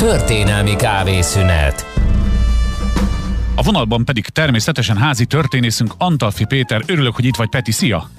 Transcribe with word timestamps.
Történelmi 0.00 0.76
kávészünet. 0.76 1.86
A 3.56 3.62
vonalban 3.62 4.04
pedig 4.04 4.26
természetesen 4.26 4.96
házi 4.96 5.26
történészünk 5.26 5.92
Antalfi 5.98 6.44
Péter. 6.44 6.80
Örülök, 6.86 7.14
hogy 7.14 7.24
itt 7.24 7.36
vagy, 7.36 7.48
Peti. 7.48 7.72
Szia! 7.72 8.10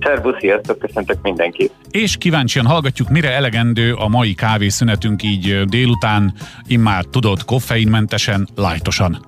Szervusz, 0.00 0.38
sziasztok, 0.38 0.78
köszöntök 0.78 1.22
mindenkit. 1.22 1.72
És 1.90 2.16
kíváncsian 2.16 2.66
hallgatjuk, 2.66 3.08
mire 3.08 3.30
elegendő 3.30 3.94
a 3.94 4.08
mai 4.08 4.34
kávészünetünk 4.34 5.22
így 5.22 5.64
délután, 5.64 6.34
immár 6.66 7.04
tudod, 7.04 7.44
koffeinmentesen, 7.44 8.48
lájtosan. 8.54 9.24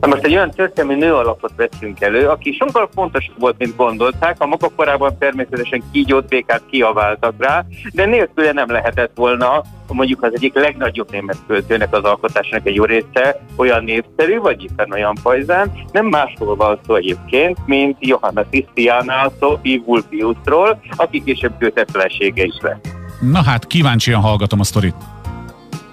Na 0.00 0.06
most 0.06 0.24
egy 0.24 0.34
olyan 0.34 0.50
történelmi 0.50 1.00
nő 1.00 1.14
alapot 1.14 1.52
veszünk 1.56 2.00
elő, 2.00 2.28
aki 2.28 2.52
sokkal 2.52 2.90
fontosabb 2.94 3.38
volt, 3.38 3.58
mint 3.58 3.76
gondolták. 3.76 4.36
A 4.38 4.46
maga 4.46 4.68
korában 4.76 5.18
természetesen 5.18 5.82
kígyót, 5.92 6.28
békát 6.28 6.62
kiaváltak 6.70 7.34
rá, 7.38 7.64
de 7.92 8.04
nélküle 8.04 8.52
nem 8.52 8.70
lehetett 8.70 9.12
volna 9.14 9.62
mondjuk 9.92 10.22
az 10.22 10.32
egyik 10.34 10.54
legnagyobb 10.54 11.10
német 11.10 11.36
költőnek 11.46 11.94
az 11.94 12.04
alkotásának 12.04 12.66
egy 12.66 12.74
jó 12.74 12.84
része 12.84 13.40
olyan 13.56 13.84
népszerű, 13.84 14.38
vagy 14.38 14.62
éppen 14.62 14.92
olyan 14.92 15.16
pajzán, 15.22 15.72
nem 15.92 16.06
másról 16.06 16.56
van 16.56 16.78
szó 16.86 16.94
egyébként, 16.94 17.58
mint 17.66 17.96
Johanna 18.00 18.44
Tisztiana 18.50 19.32
Sophie 19.40 19.80
Vulpiusról, 19.86 20.80
aki 20.96 21.22
később 21.22 21.52
Goethe 21.58 21.84
felesége 21.92 22.44
is 22.44 22.56
lett. 22.60 22.88
Na 23.20 23.42
hát, 23.42 23.66
kíváncsian 23.66 24.20
hallgatom 24.20 24.60
a 24.60 24.64
sztorit. 24.64 24.94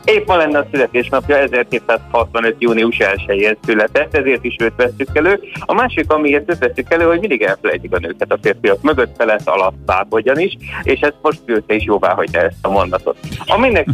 Épp 0.07 0.27
ma 0.27 0.35
lenne 0.35 0.57
a 0.57 0.67
születésnapja, 0.71 1.37
1765. 1.37 2.55
június 2.59 2.97
1-én 2.99 3.57
született, 3.65 4.15
ezért 4.15 4.43
is 4.43 4.55
őt 4.59 4.73
veszük 4.75 5.09
elő. 5.13 5.39
A 5.59 5.73
másik, 5.73 6.11
amiért 6.11 6.49
őt 6.51 6.59
veszük 6.59 6.93
elő, 6.93 7.05
hogy 7.05 7.19
mindig 7.19 7.41
elfelejtik 7.41 7.93
a 7.93 7.99
nőket 7.99 8.31
a 8.31 8.37
férfiak 8.41 8.81
mögött 8.81 9.15
felett 9.17 9.47
alatt 9.47 10.39
is, 10.39 10.57
és 10.83 10.99
ezt 10.99 11.15
most 11.21 11.45
Goethe 11.45 11.73
is 11.73 11.83
jóvá 11.83 12.13
hagyta 12.13 12.39
ezt 12.39 12.57
a 12.61 12.69
mondatot. 12.69 13.17
Aminek 13.45 13.87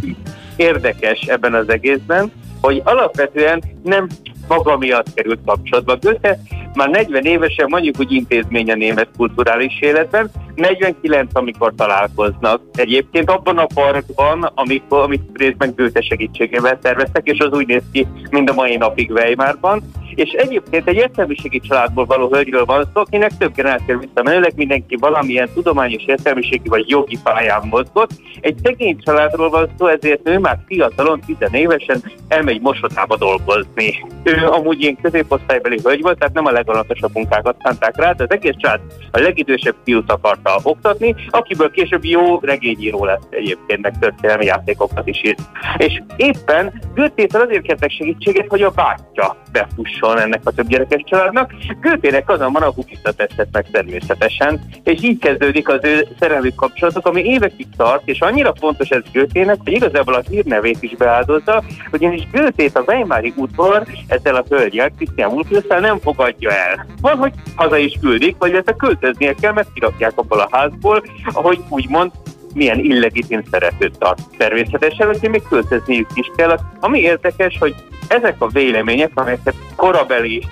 érdekes 0.56 1.20
ebben 1.20 1.54
az 1.54 1.68
egészben, 1.68 2.32
hogy 2.60 2.82
alapvetően 2.84 3.62
nem 3.82 4.06
maga 4.48 4.78
miatt 4.78 5.14
került 5.14 5.40
kapcsolatba. 5.46 5.96
Goethe 6.00 6.38
már 6.74 6.88
40 6.88 7.24
évesen 7.24 7.66
mondjuk 7.68 7.94
úgy 7.98 8.12
intézmény 8.12 8.70
a 8.70 8.74
német 8.74 9.08
kulturális 9.16 9.80
életben, 9.80 10.30
49, 10.54 11.30
amikor 11.32 11.72
találkoznak. 11.76 12.60
Egyébként 12.72 13.30
abban 13.30 13.58
a 13.58 13.66
parkban, 13.74 14.42
amikor, 14.54 15.02
amit 15.02 15.22
részben 15.34 15.72
Goethe 15.76 16.00
segítségével 16.00 16.78
terveztek, 16.78 17.26
és 17.26 17.38
az 17.38 17.52
úgy 17.52 17.66
néz 17.66 17.82
ki, 17.92 18.06
mind 18.30 18.48
a 18.48 18.54
mai 18.54 18.76
napig 18.76 19.10
Weimarban. 19.10 19.82
És 20.14 20.30
egyébként 20.30 20.88
egy 20.88 20.96
értelmiségi 20.96 21.60
családból 21.60 22.04
való 22.04 22.28
hölgyről 22.28 22.64
van 22.64 22.84
szó, 22.94 23.00
akinek 23.00 23.36
több 23.38 23.54
generáció 23.54 23.98
visszamenőleg 23.98 24.52
mindenki 24.56 24.96
valamilyen 24.96 25.48
tudományos 25.54 26.02
értelmiségi 26.06 26.68
vagy 26.68 26.88
jogi 26.88 27.18
pályán 27.22 27.66
mozgott. 27.70 28.10
Egy 28.40 28.56
szegény 28.62 28.98
családról 29.04 29.50
van 29.50 29.68
szó, 29.78 29.86
ezért 29.86 30.28
ő 30.28 30.38
már 30.38 30.58
fiatalon, 30.66 31.20
10 31.26 31.36
évesen 31.52 32.02
elmegy 32.28 32.60
mosodába 32.60 33.16
dolgozni. 33.16 34.04
Ő 34.22 34.46
amúgy 34.46 34.80
ilyen 34.80 34.98
középosztálybeli 35.02 35.78
hölgy 35.82 36.02
volt, 36.02 36.18
tehát 36.18 36.34
nem 36.34 36.46
a 36.46 36.50
legalatosabb 36.50 37.14
munkákat 37.14 37.56
szánták 37.62 37.96
rá, 37.96 38.12
de 38.12 38.22
az 38.22 38.30
egész 38.30 38.54
család 38.56 38.80
a 39.10 39.18
legidősebb 39.18 39.74
fiút 39.84 40.10
akarta 40.10 40.60
oktatni, 40.62 41.14
akiből 41.28 41.70
később 41.70 42.04
jó 42.04 42.38
regényíró 42.38 43.04
lesz 43.04 43.26
egyébként, 43.30 43.80
meg 43.80 43.98
történelmi 43.98 44.44
játékokat 44.44 45.08
is 45.08 45.22
írt. 45.22 45.40
És 45.76 46.02
éppen 46.16 46.82
Götétől 46.94 47.42
azért 47.42 47.62
kértek 47.62 47.90
segítséget, 47.90 48.46
hogy 48.48 48.62
a 48.62 48.70
bátyja 48.70 49.36
befusson 49.52 50.03
ennek 50.12 50.40
a 50.44 50.50
több 50.50 50.68
gyerekes 50.68 51.02
családnak. 51.04 51.52
Götének 51.80 52.30
azonban 52.30 52.62
a 52.62 52.72
hukista 52.72 53.12
tesztet 53.12 53.48
meg 53.52 53.70
természetesen, 53.70 54.60
és 54.84 55.02
így 55.02 55.18
kezdődik 55.18 55.68
az 55.68 55.80
ő 55.82 56.06
szerelmi 56.20 56.54
kapcsolatok, 56.56 57.06
ami 57.06 57.24
évekig 57.24 57.66
tart, 57.76 58.02
és 58.04 58.20
annyira 58.20 58.52
fontos 58.60 58.88
ez 58.88 59.02
Götének, 59.12 59.58
hogy 59.64 59.72
igazából 59.72 60.14
a 60.14 60.22
hírnevét 60.30 60.82
is 60.82 60.96
beáldozza, 60.96 61.62
ugyanis 61.92 62.28
Götét 62.32 62.76
a 62.76 62.84
Weimári 62.86 63.32
udvar 63.36 63.86
ezzel 64.06 64.34
a 64.34 64.44
hölgyel, 64.48 64.90
Krisztián 64.96 65.30
Ulfiusszal 65.30 65.78
nem 65.78 65.98
fogadja 65.98 66.50
el. 66.50 66.86
Van, 67.00 67.16
hogy 67.16 67.32
haza 67.56 67.76
is 67.76 67.98
küldik, 68.00 68.36
vagy 68.38 68.54
ezt 68.54 68.76
költöznie 68.76 69.34
kell, 69.40 69.52
mert 69.52 69.72
kirakják 69.74 70.12
abból 70.14 70.40
a 70.40 70.48
házból, 70.50 71.02
ahogy 71.32 71.58
úgymond 71.68 72.10
milyen 72.54 72.78
illegitim 72.78 73.42
szeretőt 73.50 73.98
tart. 73.98 74.20
Természetesen, 74.36 75.06
hogy 75.06 75.30
még 75.30 75.42
költözniük 75.48 76.08
is 76.14 76.30
kell. 76.36 76.58
Ami 76.80 77.00
érdekes, 77.00 77.56
hogy 77.58 77.74
ezek 78.08 78.34
a 78.38 78.48
vélemények, 78.48 79.10
amelyeket 79.14 79.54
korabeli 79.76 80.42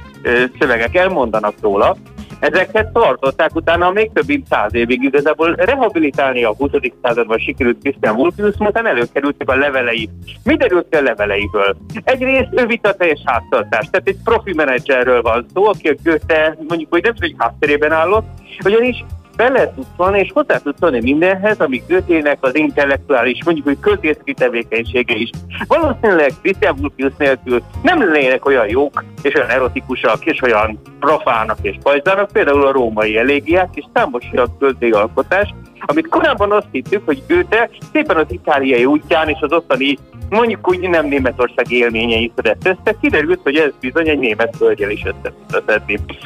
szövegek 0.58 0.96
elmondanak 0.96 1.54
róla, 1.60 1.96
Ezeket 2.42 2.92
tartották 2.92 3.54
utána 3.54 3.90
még 3.90 4.10
több 4.12 4.26
mint 4.26 4.46
száz 4.46 4.74
évig 4.74 5.02
igazából 5.02 5.54
rehabilitálni 5.54 6.44
a 6.44 6.54
20. 6.54 6.70
században 7.02 7.38
sikerült 7.38 7.78
Christian 7.82 8.16
Wolfius, 8.16 8.54
utána 8.58 8.88
előkerültek 8.88 9.48
a 9.48 9.54
levelei. 9.54 10.08
Mi 10.44 10.56
derült 10.56 10.86
ki 10.90 10.96
a 10.96 11.02
leveleiből? 11.02 11.76
Egyrészt 12.04 12.48
ő 12.52 12.78
teljes 12.98 13.22
háztartás, 13.24 13.88
tehát 13.90 14.08
egy 14.08 14.16
profi 14.24 14.54
menedzserről 14.54 15.22
van 15.22 15.46
szó, 15.54 15.66
aki 15.66 15.88
a 15.88 15.94
Goethe 16.04 16.56
mondjuk, 16.69 16.90
hogy 16.90 17.02
nem 17.02 17.14
tudom, 17.14 17.30
hogy 17.30 17.46
háttérében 17.46 17.92
állott, 17.92 18.26
ugyanis 18.64 19.04
bele 19.37 19.75
tud 19.75 19.87
szólni, 19.97 20.19
és 20.19 20.31
hozzá 20.34 20.59
tud 20.59 20.75
szólni 20.81 21.00
mindenhez, 21.00 21.60
ami 21.60 21.82
Götének 21.88 22.38
az 22.41 22.54
intellektuális, 22.54 23.44
mondjuk, 23.44 23.66
hogy 23.66 23.81
közészeti 23.81 24.34
tevékenysége 24.34 25.15
is. 25.15 25.31
Valószínűleg 25.66 26.32
Vulpius 26.76 27.12
nélkül 27.19 27.62
nem 27.82 27.98
lennének 27.98 28.47
olyan 28.47 28.69
jók, 28.69 29.04
és 29.22 29.34
olyan 29.34 29.48
erotikusak, 29.48 30.25
és 30.25 30.43
olyan 30.43 30.81
profának 31.00 31.59
és 31.62 31.76
pajzának, 31.82 32.32
például 32.32 32.66
a 32.66 32.72
római 32.72 33.16
elégiák, 33.16 33.69
és 33.75 33.84
számos 33.94 34.25
olyan 34.32 34.56
költői 34.59 34.91
alkotás, 34.91 35.54
amit 35.87 36.09
korábban 36.09 36.53
azt 36.53 36.66
hittük, 36.70 37.03
hogy 37.04 37.22
Goethe 37.28 37.70
szépen 37.93 38.16
az 38.16 38.26
itáliai 38.28 38.84
útján 38.84 39.28
és 39.28 39.38
az 39.41 39.53
ottani 39.53 39.99
mondjuk 40.28 40.69
úgy 40.69 40.88
nem 40.88 41.06
Németország 41.06 41.70
élményei 41.70 42.32
szedett 42.37 42.66
össze, 42.66 42.97
kiderült, 43.00 43.41
hogy 43.43 43.56
ez 43.56 43.70
bizony 43.81 44.09
egy 44.09 44.19
német 44.19 44.56
hölgyel 44.59 44.91
is 44.91 45.04
össze 45.04 45.34
tudott 45.47 45.82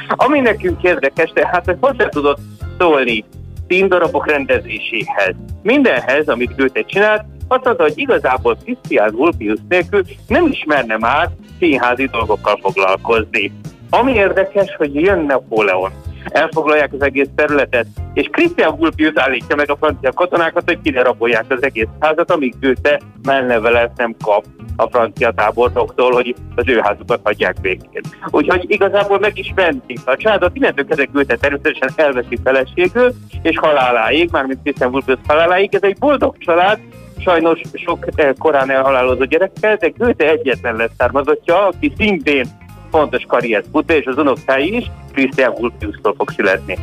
Ami 0.07 0.39
nekünk 0.39 0.83
érdekes, 0.83 1.31
tehát 1.33 1.65
hogy 1.65 1.77
hozzá 1.79 2.09
tudott 2.09 2.39
szólni 2.77 3.23
színdarabok 3.67 4.27
rendezéséhez. 4.27 5.35
Mindenhez, 5.61 6.27
amit 6.27 6.55
Goethe 6.55 6.81
csinált, 6.81 7.23
azt 7.47 7.63
mondta, 7.63 7.83
hogy 7.83 7.93
igazából 7.95 8.57
Christian 8.63 9.11
Vulpius 9.15 9.59
nélkül 9.69 10.03
nem 10.27 10.45
ismerne 10.45 10.97
már 10.97 11.29
színházi 11.59 12.05
dolgokkal 12.05 12.59
foglalkozni. 12.61 13.51
Ami 13.89 14.13
érdekes, 14.13 14.75
hogy 14.75 14.95
jön 14.95 15.25
Napóleon, 15.25 15.91
elfoglalják 16.29 16.93
az 16.93 17.01
egész 17.01 17.27
területet, 17.35 17.87
és 18.13 18.27
Christian 18.31 18.77
Vulpius 18.77 19.13
állítja 19.15 19.55
meg 19.55 19.69
a 19.71 19.75
francia 19.75 20.11
katonákat, 20.11 20.63
hogy 20.65 20.81
kiderabolják 20.81 21.45
az 21.47 21.63
egész 21.63 21.87
házat, 21.99 22.31
amíg 22.31 22.53
Goethe 22.61 23.01
mellevelet 23.23 23.91
nem 23.97 24.15
kap 24.23 24.45
a 24.77 24.87
francia 24.89 25.31
tábornoktól, 25.31 26.11
hogy 26.11 26.35
az 26.55 26.63
ő 26.67 26.79
házukat 26.79 27.19
hagyják 27.23 27.61
békén. 27.61 28.01
Úgyhogy 28.31 28.71
igazából 28.71 29.19
meg 29.19 29.37
is 29.37 29.51
mentik. 29.55 29.99
A 30.05 30.17
családot 30.17 30.55
innentől 30.55 30.85
kezdve 30.85 31.07
Goethe 31.11 31.35
természetesen 31.35 31.89
elveszi 31.95 32.37
feleségül, 32.43 33.13
és 33.41 33.57
haláláig, 33.57 34.29
mármint 34.31 34.61
Christian 34.61 34.91
Vulpius 34.91 35.19
haláláig, 35.27 35.75
ez 35.75 35.83
egy 35.83 35.97
boldog 35.97 36.37
család, 36.37 36.79
sajnos 37.19 37.61
sok 37.73 38.07
eh, 38.15 38.33
korán 38.39 38.71
elhalálozott 38.71 39.29
gyerekkel, 39.29 39.75
de 39.75 39.91
Goethe 39.97 40.29
egyetlen 40.29 40.75
lesz 40.75 40.91
származottja, 40.97 41.67
aki 41.67 41.93
szintén 41.97 42.45
fontos 42.91 43.23
karriert 43.27 43.65
fut, 43.71 43.91
és 43.91 44.05
az 44.05 44.17
unokái 44.17 44.75
is 44.75 44.91
Christian 45.13 45.53
Vulpiustól 45.59 46.13
fog 46.17 46.29
születni. 46.29 46.77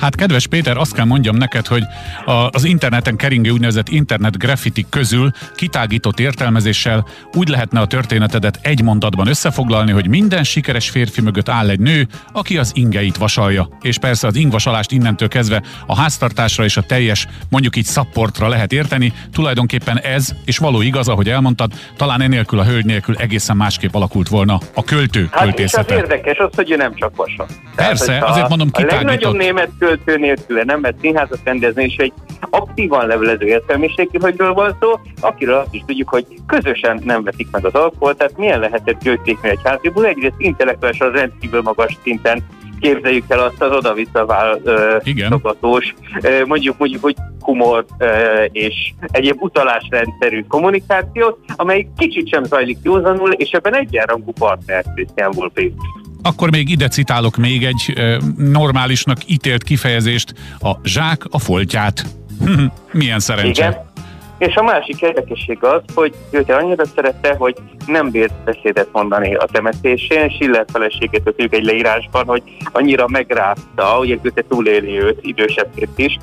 Hát 0.00 0.14
kedves 0.14 0.46
Péter, 0.46 0.76
azt 0.76 0.94
kell 0.94 1.04
mondjam 1.04 1.36
neked, 1.36 1.66
hogy 1.66 1.82
az 2.50 2.64
interneten 2.64 3.16
keringő 3.16 3.50
úgynevezett 3.50 3.88
internet 3.88 4.38
graffiti 4.38 4.86
közül 4.90 5.30
kitágított 5.54 6.20
értelmezéssel 6.20 7.06
úgy 7.32 7.48
lehetne 7.48 7.80
a 7.80 7.86
történetedet 7.86 8.58
egy 8.62 8.82
mondatban 8.82 9.26
összefoglalni, 9.26 9.92
hogy 9.92 10.08
minden 10.08 10.44
sikeres 10.44 10.90
férfi 10.90 11.20
mögött 11.20 11.48
áll 11.48 11.68
egy 11.68 11.80
nő, 11.80 12.06
aki 12.32 12.58
az 12.58 12.72
ingeit 12.74 13.16
vasalja. 13.16 13.68
És 13.80 13.98
persze 13.98 14.26
az 14.26 14.36
ingvasalást 14.36 14.92
innentől 14.92 15.28
kezdve 15.28 15.62
a 15.86 15.96
háztartásra 15.96 16.64
és 16.64 16.76
a 16.76 16.82
teljes, 16.82 17.26
mondjuk 17.50 17.76
így 17.76 17.84
szapportra 17.84 18.48
lehet 18.48 18.72
érteni. 18.72 19.12
Tulajdonképpen 19.32 19.98
ez, 19.98 20.34
és 20.44 20.58
való 20.58 20.80
igaz, 20.80 21.08
ahogy 21.08 21.28
elmondtad, 21.28 21.72
talán 21.96 22.20
enélkül 22.20 22.58
a 22.58 22.64
hölgy 22.64 22.84
nélkül 22.84 23.16
egészen 23.16 23.56
másképp 23.56 23.94
alakult 23.94 24.28
volna 24.28 24.58
a 24.74 24.84
költő 24.84 25.28
hát 25.30 25.42
költészete. 25.42 25.94
És 25.94 26.02
az 26.02 26.08
érdekes 26.10 26.38
az, 26.38 26.50
hogy 26.54 26.70
ő 26.70 26.76
nem 26.76 26.94
csak 26.94 27.16
vasal. 27.16 27.46
Persze, 27.74 28.06
Tehát, 28.06 28.28
azért 28.28 28.48
mondom 28.48 28.70
kitágított. 28.70 29.02
A 29.02 29.04
legnagyobb 29.04 29.36
német 29.36 29.70
költő 29.78 29.87
nélkül 30.04 30.62
nem 30.62 30.80
mert 30.80 31.00
színházat 31.00 31.40
rendezni, 31.44 31.84
és 31.84 31.96
egy 31.96 32.12
aktívan 32.50 33.06
levelező 33.06 33.46
értelmiségi 33.46 34.18
hölgyről 34.18 34.52
van 34.52 34.76
szó, 34.80 35.00
akiről 35.20 35.54
azt 35.54 35.74
is 35.74 35.82
tudjuk, 35.86 36.08
hogy 36.08 36.26
közösen 36.46 37.00
nem 37.04 37.24
vetik 37.24 37.48
meg 37.50 37.64
az 37.66 37.74
alkoholt, 37.74 38.16
tehát 38.16 38.38
milyen 38.38 38.60
lehetett 38.60 39.02
győztékni 39.02 39.48
egy 39.48 39.60
háziból, 39.64 40.06
egyrészt 40.06 40.34
intellektuális 40.38 41.00
az 41.00 41.12
rendkívül 41.12 41.62
magas 41.62 41.98
szinten 42.02 42.42
képzeljük 42.80 43.24
el 43.28 43.38
azt 43.38 43.62
az 43.62 43.76
oda-vissza 43.76 44.58
szogatós, 45.28 45.94
mondjuk, 46.46 46.78
mondjuk, 46.78 47.02
hogy 47.02 47.16
humor 47.40 47.84
és 48.52 48.92
egyéb 49.06 49.42
utalásrendszerű 49.42 50.44
kommunikációt, 50.48 51.38
amely 51.56 51.88
kicsit 51.96 52.28
sem 52.28 52.44
zajlik 52.44 52.78
józanul, 52.82 53.32
és 53.32 53.50
ebben 53.50 53.74
egyenrangú 53.74 54.32
partner 54.32 54.84
Christian 54.94 55.32
Wolfi. 55.36 55.74
Akkor 56.28 56.50
még 56.50 56.68
ide 56.68 56.88
citálok 56.88 57.36
még 57.36 57.64
egy 57.64 57.92
normálisnak 58.36 59.18
ítélt 59.26 59.62
kifejezést, 59.62 60.34
a 60.60 60.70
zsák 60.84 61.22
a 61.30 61.38
foltját. 61.38 62.04
Milyen 62.92 63.18
szerencse. 63.18 63.66
Igen. 63.66 63.86
És 64.38 64.54
a 64.54 64.62
másik 64.62 65.00
érdekesség 65.00 65.64
az, 65.64 65.82
hogy 65.94 66.14
őt 66.30 66.50
annyira 66.50 66.84
szerette, 66.94 67.34
hogy 67.38 67.54
nem 67.86 68.10
bírt 68.10 68.44
beszédet 68.44 68.88
mondani 68.92 69.34
a 69.34 69.46
temetésén. 69.52 70.30
Schiller 70.30 70.64
feleségét 70.72 71.22
ötjük 71.24 71.54
egy 71.54 71.64
leírásban, 71.64 72.26
hogy 72.26 72.42
annyira 72.72 73.08
megrázta, 73.08 73.84
hogy 73.84 74.20
Göte 74.20 74.44
túléli 74.48 75.00
őt 75.00 75.18
idősebbként 75.22 75.98
is, 75.98 76.18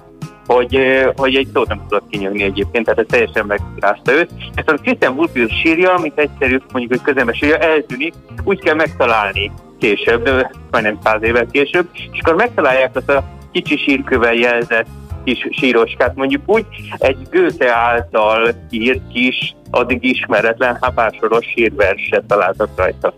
hogy, 0.48 0.80
hogy 1.16 1.36
egy 1.36 1.48
szót 1.54 1.68
nem 1.68 1.86
tudott 1.88 2.10
kinyögni 2.10 2.44
egyébként, 2.44 2.86
tehát 2.86 3.00
ez 3.00 3.06
teljesen 3.10 3.46
megírázta 3.46 4.12
őt. 4.12 4.30
Ezt 4.54 4.70
a 4.70 4.74
Christian 4.74 5.14
Wolfius 5.14 5.60
sírja, 5.64 5.98
mint 6.02 6.20
egyszerű, 6.20 6.58
mondjuk, 6.72 6.92
hogy 6.92 7.14
közembe 7.14 7.34
sírja, 7.34 7.58
eltűnik, 7.58 8.14
úgy 8.44 8.60
kell 8.60 8.76
megtalálni 8.76 9.52
később, 9.80 10.48
majdnem 10.72 11.00
száz 11.04 11.24
évvel 11.24 11.48
később, 11.52 11.88
és 11.94 12.20
akkor 12.20 12.36
megtalálják 12.36 12.96
azt 12.96 13.10
a 13.10 13.24
kicsi 13.52 13.78
sírkövel 13.78 14.34
jelzett 14.34 14.88
kis 15.24 15.48
síroskát, 15.52 16.16
mondjuk 16.16 16.42
úgy 16.46 16.66
egy 16.98 17.18
Göte 17.30 17.76
által 17.76 18.54
írt 18.70 19.02
kis, 19.14 19.56
addig 19.72 20.04
ismeretlen 20.04 20.78
hápásoros 20.82 21.46
sírverset 21.56 22.24
találtak 22.28 22.70
rajta 22.76 23.14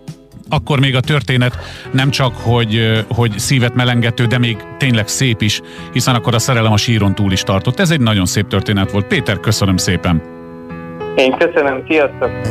akkor 0.50 0.80
még 0.80 0.96
a 0.96 1.00
történet 1.00 1.58
nem 1.92 2.10
csak, 2.10 2.34
hogy, 2.36 3.04
hogy 3.10 3.40
szívet 3.40 3.76
melengető, 3.76 4.26
de 4.26 4.38
még 4.38 4.58
tényleg 4.78 5.08
szép 5.08 5.42
is, 5.42 5.62
hiszen 5.94 6.16
akkor 6.16 6.34
a 6.34 6.40
szerelem 6.40 6.72
a 6.72 6.78
síron 6.78 7.16
túl 7.16 7.32
is 7.32 7.42
tartott. 7.42 7.80
Ez 7.80 7.92
egy 7.92 8.02
nagyon 8.02 8.26
szép 8.26 8.48
történet 8.48 8.92
volt. 8.92 9.08
Péter, 9.08 9.40
köszönöm 9.40 9.78
szépen! 9.78 10.22
Én 11.16 11.38
köszönöm, 11.38 11.84
sziasztok! 11.88 12.46